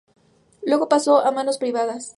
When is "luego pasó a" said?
0.63-1.29